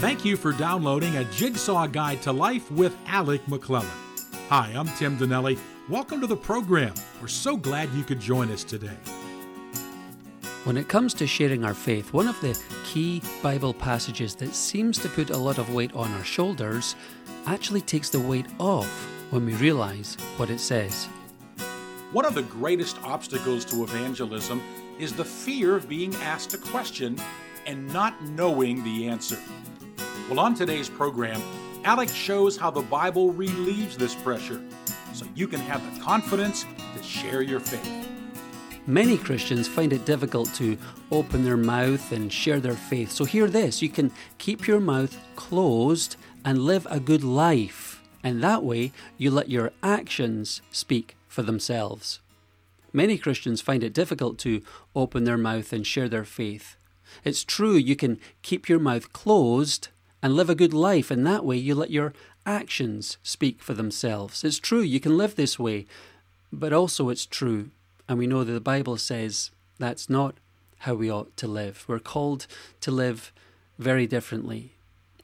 [0.00, 3.84] Thank you for downloading a Jigsaw Guide to Life with Alec McLellan.
[4.48, 5.58] Hi, I'm Tim Donnelly.
[5.90, 6.94] Welcome to the program.
[7.20, 8.96] We're so glad you could join us today.
[10.64, 14.96] When it comes to sharing our faith, one of the key Bible passages that seems
[15.00, 16.96] to put a lot of weight on our shoulders
[17.44, 18.88] actually takes the weight off
[19.28, 21.04] when we realize what it says.
[22.12, 24.62] One of the greatest obstacles to evangelism
[24.98, 27.18] is the fear of being asked a question
[27.66, 29.36] and not knowing the answer.
[30.30, 31.42] Well, on today's program,
[31.82, 34.62] Alex shows how the Bible relieves this pressure
[35.12, 36.64] so you can have the confidence
[36.96, 38.08] to share your faith.
[38.86, 40.78] Many Christians find it difficult to
[41.10, 43.10] open their mouth and share their faith.
[43.10, 48.40] So, hear this you can keep your mouth closed and live a good life, and
[48.40, 52.20] that way you let your actions speak for themselves.
[52.92, 54.62] Many Christians find it difficult to
[54.94, 56.76] open their mouth and share their faith.
[57.24, 59.88] It's true you can keep your mouth closed
[60.22, 62.12] and live a good life, and that way you let your
[62.44, 64.44] actions speak for themselves.
[64.44, 65.86] It's true you can live this way,
[66.52, 67.70] but also it's true,
[68.08, 70.34] and we know that the Bible says that's not
[70.80, 71.84] how we ought to live.
[71.86, 72.46] We're called
[72.80, 73.32] to live
[73.78, 74.72] very differently.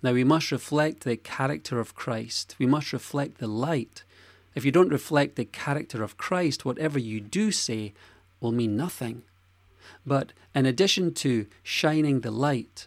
[0.02, 2.54] Now, we must reflect the character of Christ.
[2.58, 4.02] We must reflect the light.
[4.54, 7.92] If you don't reflect the character of Christ, whatever you do say
[8.40, 9.22] will mean nothing.
[10.06, 12.86] But in addition to shining the light,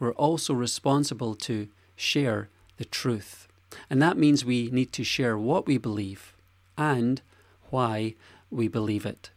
[0.00, 2.48] we're also responsible to share
[2.78, 3.46] the truth.
[3.88, 6.32] And that means we need to share what we believe
[6.76, 7.20] and
[7.68, 8.14] why
[8.50, 9.30] we believe it.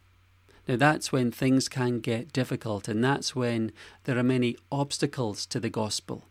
[0.66, 3.70] Now, that's when things can get difficult, and that's when
[4.04, 6.24] there are many obstacles to the gospel.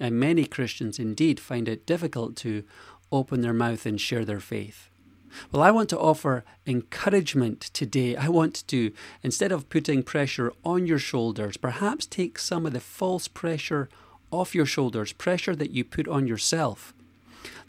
[0.00, 2.64] And many Christians indeed find it difficult to
[3.12, 4.88] open their mouth and share their faith.
[5.50, 8.16] Well, I want to offer encouragement today.
[8.16, 12.80] I want to, instead of putting pressure on your shoulders, perhaps take some of the
[12.80, 13.88] false pressure
[14.30, 16.92] off your shoulders, pressure that you put on yourself.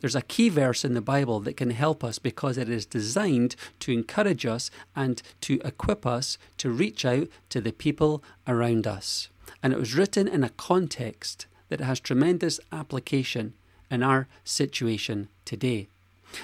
[0.02, 3.56] There's a key verse in the Bible that can help us because it is designed
[3.80, 9.30] to encourage us and to equip us to reach out to the people around us.
[9.64, 13.54] And it was written in a context that has tremendous application
[13.90, 15.88] in our situation today.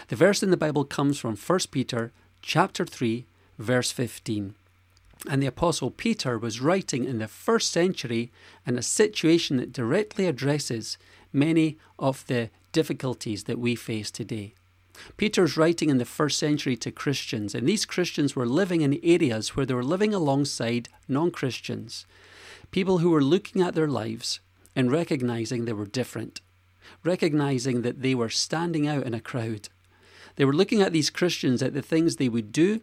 [0.07, 3.25] The verse in the Bible comes from 1 Peter chapter 3
[3.57, 4.55] verse 15.
[5.29, 8.31] And the apostle Peter was writing in the first century
[8.65, 10.97] in a situation that directly addresses
[11.31, 14.55] many of the difficulties that we face today.
[15.17, 19.55] Peter's writing in the first century to Christians, and these Christians were living in areas
[19.55, 22.05] where they were living alongside non Christians,
[22.71, 24.39] people who were looking at their lives
[24.75, 26.41] and recognizing they were different,
[27.03, 29.69] recognizing that they were standing out in a crowd.
[30.35, 32.81] They were looking at these Christians at the things they would do,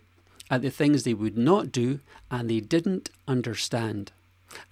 [0.51, 2.01] at the things they would not do,
[2.31, 4.13] and they didn't understand.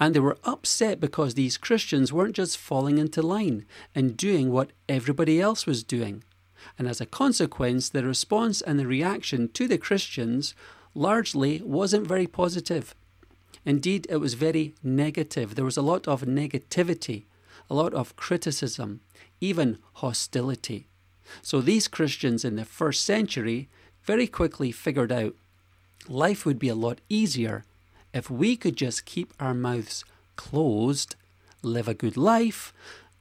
[0.01, 4.71] And they were upset because these Christians weren't just falling into line and doing what
[4.89, 6.23] everybody else was doing.
[6.79, 10.55] And as a consequence, the response and the reaction to the Christians
[10.95, 12.95] largely wasn't very positive.
[13.65, 15.55] Indeed, it was very negative.
[15.55, 17.25] There was a lot of negativity,
[17.69, 19.01] a lot of criticism,
[19.41, 20.87] even hostility.
[21.43, 23.69] So these Christians in the first century
[24.05, 25.35] very quickly figured out
[26.09, 27.65] life would be a lot easier
[28.15, 30.05] if we could just keep our mouths
[30.37, 31.17] closed,
[31.63, 32.73] live a good life,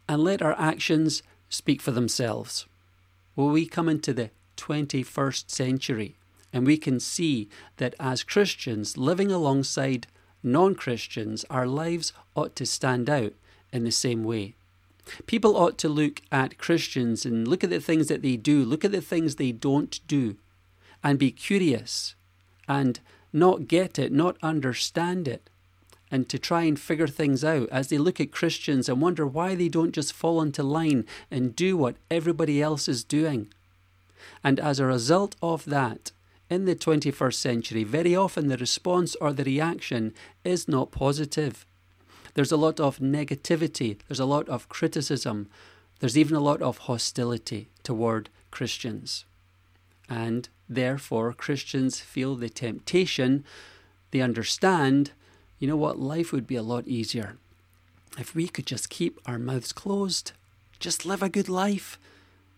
[0.07, 2.65] and let our actions speak for themselves.
[3.35, 6.15] Well, we come into the 21st century
[6.53, 10.07] and we can see that as Christians living alongside
[10.41, 13.33] non Christians, our lives ought to stand out
[13.73, 14.55] in the same way.
[15.25, 18.83] People ought to look at Christians and look at the things that they do, look
[18.83, 20.35] at the things they don't do,
[21.03, 22.15] and be curious
[22.67, 22.99] and
[23.31, 25.49] not get it, not understand it,
[26.09, 29.55] and to try and figure things out as they look at Christians and wonder why
[29.55, 33.51] they don't just fall into line and do what everybody else is doing.
[34.43, 36.11] And as a result of that,
[36.49, 40.13] in the 21st century, very often the response or the reaction
[40.43, 41.65] is not positive.
[42.35, 45.49] There's a lot of negativity, there's a lot of criticism,
[45.99, 49.25] there's even a lot of hostility toward Christians.
[50.07, 53.43] And therefore, Christians feel the temptation,
[54.11, 55.11] they understand,
[55.59, 57.37] you know what, life would be a lot easier
[58.17, 60.31] if we could just keep our mouths closed,
[60.79, 61.99] just live a good life,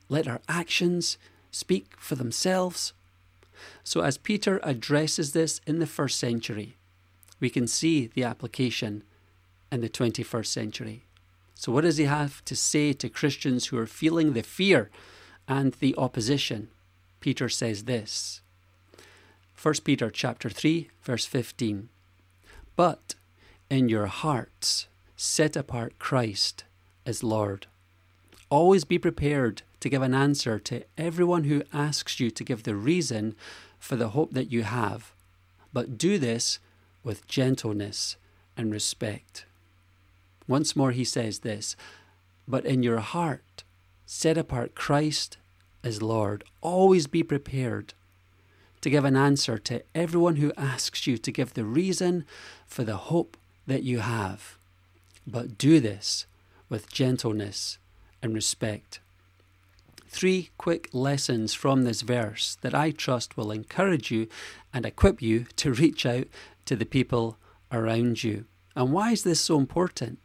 [0.10, 1.18] let our actions
[1.52, 2.94] speak for themselves.
[3.84, 6.76] So, as Peter addresses this in the first century,
[7.40, 9.04] we can see the application
[9.72, 11.04] in the 21st century.
[11.56, 14.90] So, what does he have to say to Christians who are feeling the fear
[15.48, 16.70] and the opposition?
[17.20, 18.42] Peter says this
[19.62, 21.90] 1 Peter chapter 3 verse 15
[22.76, 23.16] But
[23.70, 26.64] in your hearts set apart Christ
[27.06, 27.66] as Lord.
[28.50, 32.76] Always be prepared to give an answer to everyone who asks you to give the
[32.76, 33.36] reason
[33.80, 35.12] for the hope that you have,
[35.74, 36.60] but do this
[37.04, 38.16] with gentleness
[38.56, 39.46] and respect.
[40.48, 41.76] Once more, he says this
[42.48, 43.64] But in your heart,
[44.06, 45.38] set apart Christ
[45.84, 46.44] as Lord.
[46.62, 47.94] Always be prepared
[48.82, 52.26] to give an answer to everyone who asks you to give the reason
[52.66, 54.58] for the hope that you have.
[55.26, 56.26] But do this
[56.70, 57.78] with gentleness
[58.22, 59.00] and respect.
[60.08, 64.28] Three quick lessons from this verse that I trust will encourage you
[64.74, 66.28] and equip you to reach out
[66.66, 67.38] to the people
[67.72, 68.46] around you.
[68.76, 70.20] And why is this so important?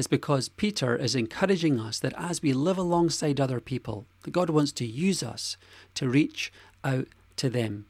[0.00, 4.48] It's because Peter is encouraging us that as we live alongside other people, that God
[4.48, 5.58] wants to use us
[5.94, 6.50] to reach
[6.82, 7.06] out
[7.36, 7.84] to them.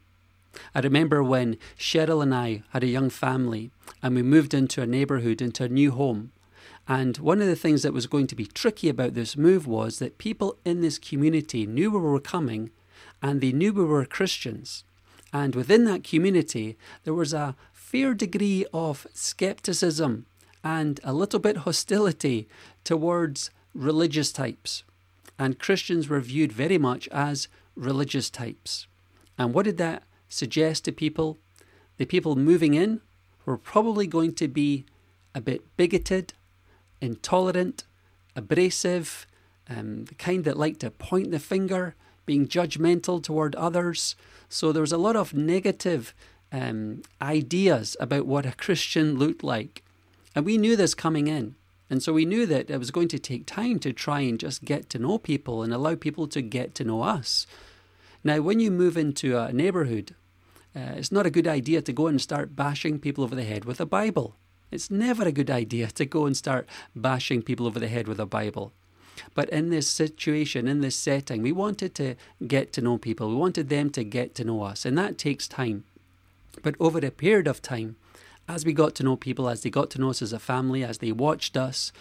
[0.75, 3.71] I remember when Cheryl and I had a young family
[4.03, 6.33] and we moved into a neighbourhood, into a new home.
[6.85, 9.99] And one of the things that was going to be tricky about this move was
[9.99, 12.71] that people in this community knew we were coming
[13.21, 14.83] and they knew we were Christians.
[15.31, 20.25] And within that community, there was a fair degree of skepticism
[20.63, 22.47] and a little bit hostility
[22.83, 24.83] towards religious types.
[25.39, 28.87] And Christians were viewed very much as religious types.
[29.37, 31.37] And what did that suggest to people?
[31.97, 33.01] The people moving in
[33.45, 34.85] were probably going to be
[35.33, 36.33] a bit bigoted,
[36.99, 37.83] intolerant,
[38.35, 39.25] abrasive,
[39.69, 44.15] um, the kind that like to point the finger, being judgmental toward others.
[44.49, 46.13] So there was a lot of negative
[46.51, 49.83] um, ideas about what a Christian looked like.
[50.35, 51.55] And we knew this coming in.
[51.89, 54.63] And so we knew that it was going to take time to try and just
[54.63, 57.45] get to know people and allow people to get to know us.
[58.23, 60.15] Now, when you move into a neighborhood,
[60.73, 63.65] uh, it's not a good idea to go and start bashing people over the head
[63.65, 64.35] with a Bible.
[64.71, 68.19] It's never a good idea to go and start bashing people over the head with
[68.19, 68.71] a Bible.
[69.35, 72.15] But in this situation, in this setting, we wanted to
[72.47, 73.27] get to know people.
[73.27, 74.85] We wanted them to get to know us.
[74.85, 75.83] And that takes time.
[76.63, 77.97] But over a period of time,
[78.51, 80.83] as we got to know people, as they got to know us as a family,
[80.83, 81.91] as they watched us,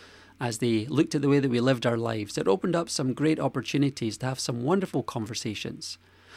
[0.41, 3.15] as they looked at the way that we lived our lives, it opened up some
[3.15, 5.97] great opportunities to have some wonderful conversations.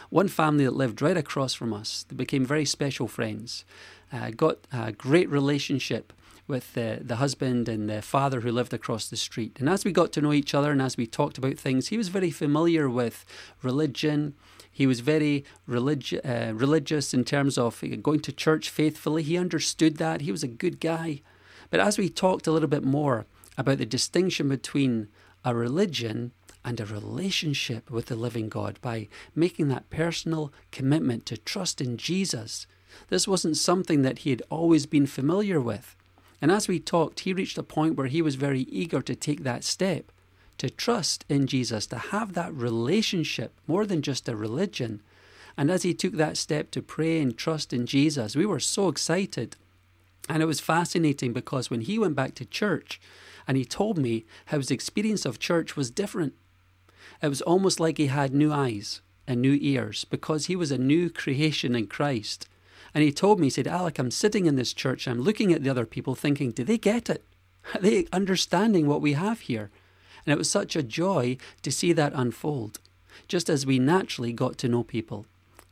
[0.10, 3.66] One family that lived right across from us, they became very special friends,
[4.12, 6.14] uh, got a great relationship
[6.48, 9.58] with the, the husband and the father who lived across the street.
[9.60, 11.98] And as we got to know each other and as we talked about things, he
[11.98, 13.26] was very familiar with
[13.64, 14.36] religion.
[14.74, 19.22] He was very uh, religious in terms of going to church faithfully.
[19.22, 20.22] He understood that.
[20.22, 21.22] He was a good guy.
[21.70, 25.10] But as we talked a little bit more about the distinction between
[25.46, 26.32] a religion
[26.66, 31.98] and a relationship with the living God by making that personal commitment to trust in
[31.98, 32.66] Jesus,
[33.10, 35.96] this wasn't something that he had always been familiar with.
[36.42, 39.44] And as we talked, he reached a point where he was very eager to take
[39.44, 40.12] that step,
[40.58, 45.02] to trust in Jesus, to have that relationship more than just a religion.
[45.58, 48.88] And as he took that step to pray and trust in Jesus, we were so
[48.88, 49.56] excited.
[50.30, 53.00] And it was fascinating because when he went back to church
[53.48, 56.34] and he told me how his experience of church was different,
[57.22, 60.78] it was almost like he had new eyes and new ears because he was a
[60.78, 62.48] new creation in Christ.
[62.94, 65.64] And he told me, he said, Alec, I'm sitting in this church, I'm looking at
[65.64, 67.24] the other people thinking, do they get it?
[67.74, 69.72] Are they understanding what we have here?
[70.26, 72.80] And it was such a joy to see that unfold,
[73.28, 75.26] just as we naturally got to know people,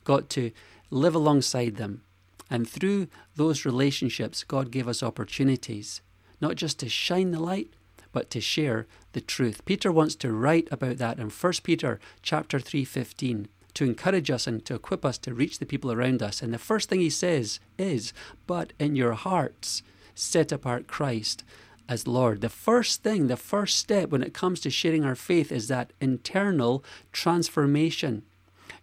[0.04, 0.52] got to
[0.90, 2.02] live alongside them.
[2.50, 6.02] And through those relationships, God gave us opportunities,
[6.42, 7.70] not just to shine the light,
[8.12, 9.64] but to share the truth.
[9.66, 14.66] Peter wants to write about that in 1 Peter chapter 3:15 to encourage us and
[14.66, 16.42] to equip us to reach the people around us.
[16.42, 18.12] And the first thing he says is,
[18.48, 19.82] But in your hearts,
[20.14, 21.46] set apart Christ
[21.88, 22.42] as Lord.
[22.42, 25.94] The first thing, the first step when it comes to sharing our faith is that
[26.00, 28.24] internal transformation.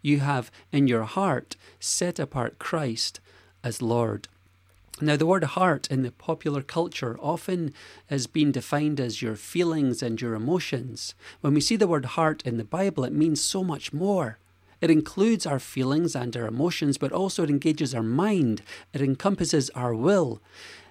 [0.02, 3.21] You have in your heart set apart Christ
[3.64, 4.28] as Lord.
[5.00, 7.73] Now, the word heart in the popular culture often
[8.07, 11.14] has been defined as your feelings and your emotions.
[11.40, 14.38] When we see the word heart in the Bible, it means so much more.
[14.81, 18.62] It includes our feelings and our emotions, but also it engages our mind.
[18.93, 20.40] It encompasses our will.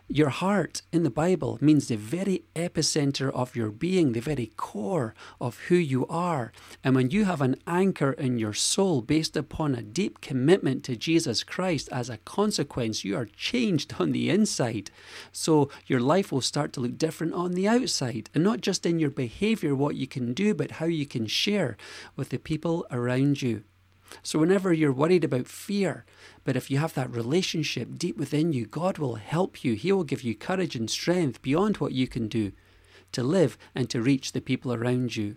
[0.09, 5.13] Your heart in the Bible means the very epicenter of your being, the very core
[5.41, 6.53] of who you are.
[6.81, 10.95] And when you have an anchor in your soul based upon a deep commitment to
[10.95, 14.91] Jesus Christ, as a consequence, you are changed on the inside.
[15.33, 18.29] So your life will start to look different on the outside.
[18.33, 21.75] And not just in your behavior, what you can do, but how you can share
[22.15, 23.63] with the people around you.
[24.23, 26.05] So, whenever you're worried about fear,
[26.43, 29.73] but if you have that relationship deep within you, God will help you.
[29.73, 32.51] He will give you courage and strength beyond what you can do
[33.11, 35.35] to live and to reach the people around you.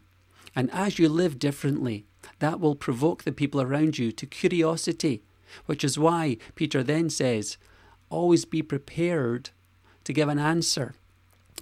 [0.55, 2.05] And as you live differently,
[2.39, 5.23] that will provoke the people around you to curiosity,
[5.67, 7.57] which is why Peter then says,
[8.09, 9.51] always be prepared
[10.05, 10.95] to give an answer.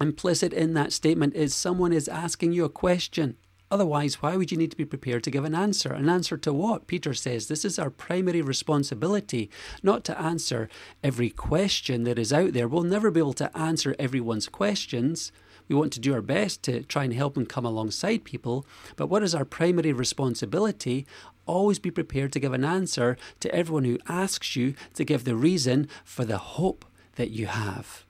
[0.01, 3.35] Implicit in that statement is someone is asking you a question.
[3.71, 5.93] Otherwise, why would you need to be prepared to give an answer?
[5.93, 6.87] An answer to what?
[6.87, 9.49] Peter says this is our primary responsibility,
[9.83, 10.69] not to answer
[11.03, 12.67] every question that is out there.
[12.67, 15.31] We'll never be able to answer everyone's questions.
[15.67, 18.65] We want to do our best to try and help and come alongside people.
[18.95, 21.05] But what is our primary responsibility?
[21.45, 25.35] Always be prepared to give an answer to everyone who asks you to give the
[25.35, 26.85] reason for the hope
[27.15, 28.03] that you have.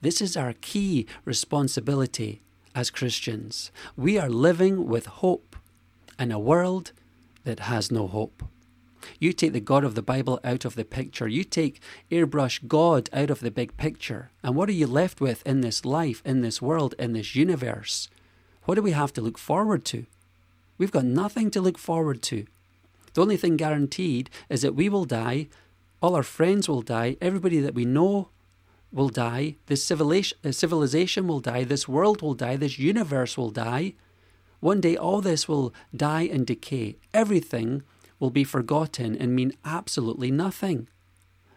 [0.00, 2.42] This is our key responsibility
[2.74, 3.70] as Christians.
[3.96, 5.56] We are living with hope
[6.18, 6.92] in a world
[7.44, 8.42] that has no hope.
[9.18, 11.28] You take the God of the Bible out of the picture.
[11.28, 14.30] You take airbrush God out of the big picture.
[14.42, 18.08] And what are you left with in this life, in this world, in this universe?
[18.64, 20.06] What do we have to look forward to?
[20.76, 22.46] We've got nothing to look forward to.
[23.14, 25.48] The only thing guaranteed is that we will die,
[26.00, 28.28] all our friends will die, everybody that we know
[28.92, 33.94] will die, this uh, civilization will die, this world will die, this universe will die.
[34.60, 36.96] One day all this will die and decay.
[37.14, 37.82] Everything
[38.18, 40.88] will be forgotten and mean absolutely nothing.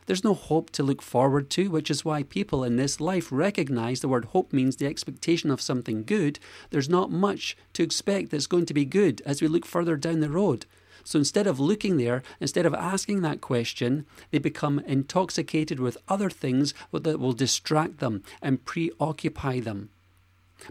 [0.05, 4.01] There's no hope to look forward to, which is why people in this life recognize
[4.01, 6.39] the word hope means the expectation of something good.
[6.69, 10.19] There's not much to expect that's going to be good as we look further down
[10.19, 10.65] the road.
[11.03, 16.29] So instead of looking there, instead of asking that question, they become intoxicated with other
[16.29, 19.89] things that will distract them and preoccupy them.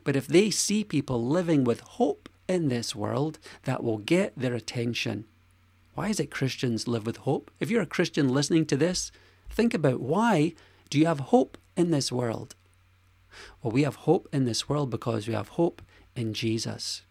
[0.05, 4.55] But if they see people living with hope in this world, that will get their
[4.55, 5.25] attention.
[5.95, 7.51] Why is it Christians live with hope?
[7.61, 9.13] If you're a Christian listening to this,
[9.49, 10.55] think about why
[10.89, 12.55] do you have hope in this world?
[13.63, 15.83] Well, we have hope in this world because we have hope
[16.17, 17.03] in Jesus.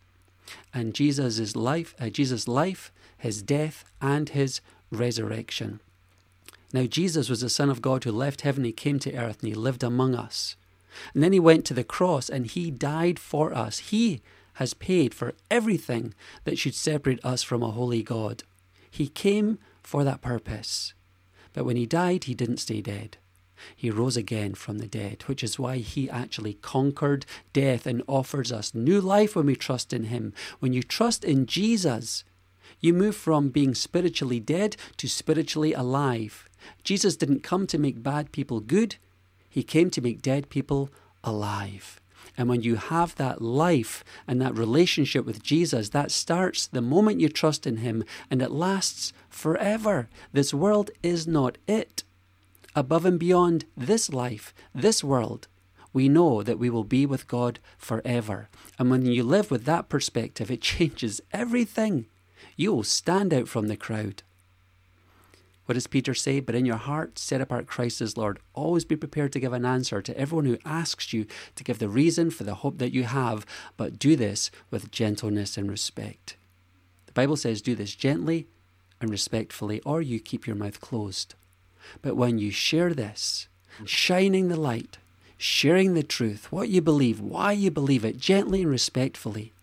[0.73, 5.81] And Jesus' life, uh, Jesus' life his death, and his resurrection.
[6.73, 9.49] Now, Jesus was the Son of God who left heaven, he came to earth, and
[9.49, 10.55] he lived among us.
[11.13, 13.77] And then he went to the cross and he died for us.
[13.77, 14.21] He
[14.53, 16.15] has paid for everything
[16.45, 18.43] that should separate us from a holy God.
[18.89, 20.93] He came for that purpose.
[21.53, 23.17] But when he died, he didn't stay dead.
[23.75, 28.51] He rose again from the dead, which is why he actually conquered death and offers
[28.51, 30.33] us new life when we trust in him.
[30.59, 32.23] When you trust in Jesus,
[32.79, 36.47] you move from being spiritually dead to spiritually alive.
[36.83, 38.95] Jesus didn't come to make bad people good,
[39.49, 40.89] He came to make dead people
[41.23, 41.99] alive.
[42.37, 47.19] And when you have that life and that relationship with Jesus, that starts the moment
[47.19, 50.07] you trust in Him and it lasts forever.
[50.31, 52.03] This world is not it.
[52.79, 55.49] Above and beyond this life, this world,
[55.91, 58.47] we know that we will be with God forever.
[58.79, 62.05] And when you live with that perspective, it changes everything
[62.55, 64.23] you will stand out from the crowd.
[65.65, 66.39] What does Peter say?
[66.39, 68.39] But in your heart, set apart Christ as Lord.
[68.53, 71.25] Always be prepared to give an answer to everyone who asks you
[71.57, 73.45] to give the reason for the hope that you have,
[73.75, 76.37] but do this with gentleness and respect.
[77.07, 78.47] The Bible says, do this gently
[79.01, 81.35] and respectfully, or you keep your mouth closed.
[82.01, 83.47] But when you share this,
[83.85, 84.97] shining the light,
[85.37, 89.53] sharing the truth, what you believe, why you believe it, gently and respectfully,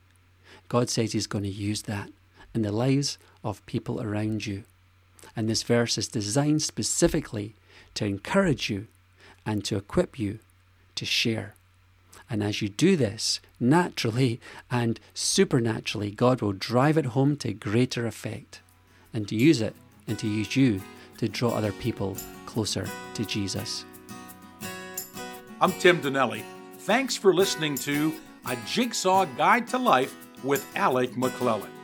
[0.69, 2.11] God says He's going to use that
[2.55, 4.65] in the lives of people around you.
[5.37, 7.55] And this verse is designed specifically
[7.95, 8.87] to encourage you
[9.45, 10.39] and to equip you
[10.95, 11.55] to share.
[12.29, 18.07] And as you do this, naturally and supernaturally, God will drive it home to greater
[18.07, 18.61] effect
[19.13, 19.77] and to use it
[20.09, 20.83] and to use you
[21.19, 23.85] to draw other people closer to Jesus.
[25.61, 26.45] I'm Tim Donnelly.
[26.81, 28.15] Thanks for listening to
[28.47, 31.76] A Jigsaw Guide to Life with Alec McLellan.